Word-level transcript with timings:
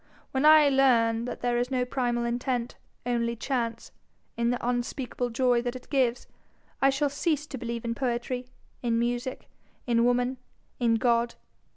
When 0.31 0.45
I 0.47 0.67
learn 0.67 1.25
that 1.25 1.41
there 1.41 1.59
is 1.59 1.69
no 1.69 1.85
primal 1.85 2.25
intent 2.25 2.75
only 3.05 3.35
chance 3.35 3.91
in 4.35 4.49
the 4.49 4.67
unspeakable 4.67 5.29
joy 5.29 5.61
that 5.61 5.75
it 5.75 5.91
gives, 5.91 6.25
I 6.81 6.89
shall 6.89 7.07
cease 7.07 7.45
to 7.45 7.59
believe 7.59 7.85
in 7.85 7.93
poetry, 7.93 8.47
in 8.81 8.97
music, 8.97 9.47
in 9.85 10.03
woman, 10.03 10.37
in 10.79 10.95
God. 10.95 11.35